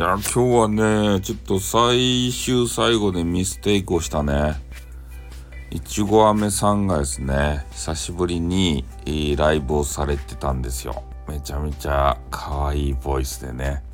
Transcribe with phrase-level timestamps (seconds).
[0.00, 4.54] いや、今日はね、ちょっと最終最後でミステイクをしたね。
[5.70, 8.86] いちご飴さんがですね、久しぶりに、
[9.36, 11.02] ライブをされてたんですよ。
[11.28, 13.84] めちゃめちゃ可愛いボイスでね。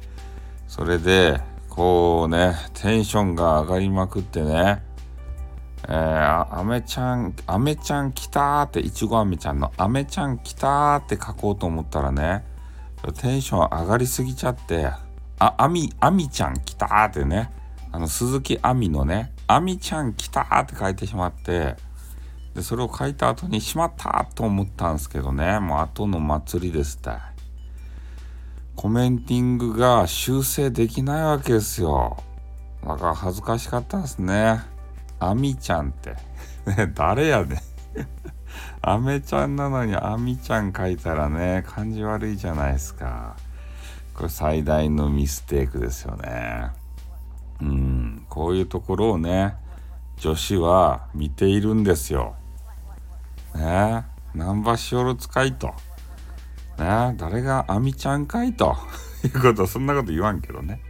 [0.68, 4.84] それで、こうね、テンションが上がりまくってね、
[5.88, 12.44] えー、アメちゃん、アメちゃん来たーって、いちごアメちゃんのアメちゃん来たーって書こうと思ったらね、
[13.20, 14.92] テンション上がりすぎちゃって、
[15.38, 17.50] あ、アミ、アミちゃん来たーってね、
[17.92, 21.76] あの、鈴木亜美のね、亜美ちゃん来たーって書いてしまって、
[22.54, 27.10] で、それを書いた後にしまったと思ったんですけどね、もう後の祭りですって。
[28.76, 32.16] コメンティングが修正できないわけですよ。
[32.84, 34.60] だから恥ずかしかったですね。
[35.18, 36.16] アミちゃんって。
[36.66, 37.58] ね、誰やねん。
[38.82, 43.36] アメちゃんなのにアミちゃん書いたらね、感じ悪いじゃないですか。
[44.16, 46.70] これ最大のミステイクですよね。
[47.60, 49.54] うん、こういうところをね、
[50.16, 52.34] 女子は見ているんですよ。
[53.54, 55.68] ねナンバシオロ使いと。
[56.78, 58.74] ね誰がアミちゃんかいと
[59.22, 60.80] いうこと、そんなこと言わんけどね。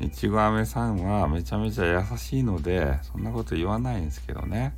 [0.00, 4.74] いちごあめさんはめちゃめちゃ優しいので、そんなこと言わないんですけどね。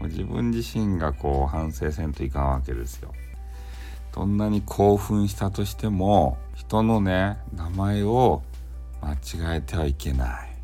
[0.00, 3.12] 自分自身がこう反省せんといかんわけですよ。
[4.16, 8.42] どんなに興奮したとしても、人のね、名前を
[9.00, 10.56] 間違えてはいけない。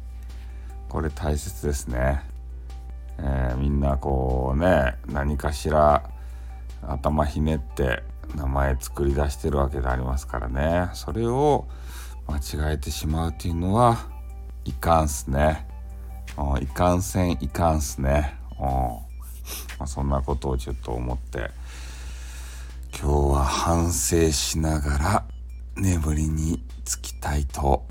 [0.88, 2.32] これ大切ですね。
[3.18, 6.02] えー、みんなこうね何かしら
[6.82, 8.02] 頭ひねって
[8.34, 11.66] 名前作り出してるわけでありますからねそれを
[12.26, 14.08] 間違えてしまうっていうのは
[14.64, 15.66] いかんすね
[16.60, 18.36] いかんせんいかんすね
[19.78, 21.50] まあ、そんなことをちょっと思って
[22.94, 25.24] 今日は反省しながら
[25.76, 27.84] 眠りにつきたいと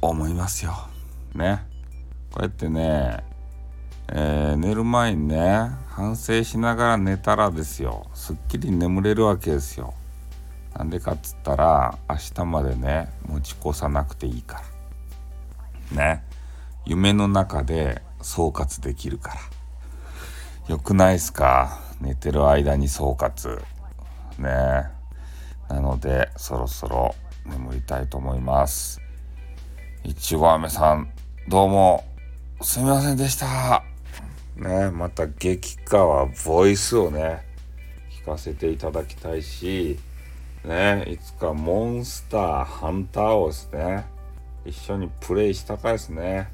[0.00, 0.72] 思いますよ。
[1.34, 1.66] ね。
[2.30, 3.24] こうやってね
[4.08, 8.06] えー、寝る前にね反省しながら寝たらですよ。
[8.14, 9.92] すっきり眠れるわけですよ。
[10.74, 14.62] なんでかっつったら明日までね持ち越さなくていいか
[15.92, 16.04] ら。
[16.04, 16.24] ね。
[16.86, 19.40] 夢の中で総括できるから。
[20.68, 21.80] よくないっすか？
[22.00, 23.62] 寝てる間に総括。
[24.38, 24.88] ね。
[25.68, 27.14] なのでそろそろ
[27.46, 29.00] 眠りたいと思います。
[30.02, 31.10] いちご飴さん
[31.48, 32.04] どうも
[32.60, 33.82] すみませんでした。
[34.56, 37.44] ね、また激川ボイスをね、
[38.22, 39.98] 聞かせていただきたいし、
[40.64, 44.06] ね、いつかモンスター、ハンターをですね、
[44.64, 46.48] 一緒にプレイしたかですね。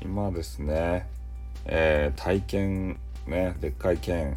[0.00, 1.08] 今ですね、
[1.64, 4.36] えー、体験、ね、でっかい剣、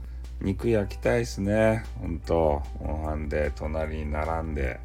[0.41, 1.83] 肉焼きたいっすね。
[1.99, 4.79] ほんと、ご飯で隣に並んで、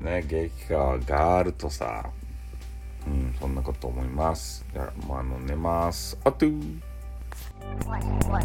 [0.00, 2.08] ね、激川ガールとさ、
[3.06, 4.64] うん、そんなこと思います。
[4.72, 6.16] じゃあ、もうあの、寝ます。
[6.24, 6.80] あとー
[7.86, 8.44] what, what,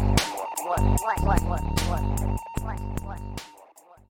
[0.64, 2.02] what, what, what, what, what,
[2.62, 3.53] what, what?